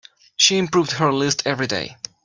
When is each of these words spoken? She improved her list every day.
She 0.35 0.57
improved 0.57 0.93
her 0.93 1.13
list 1.13 1.43
every 1.45 1.67
day. 1.67 1.95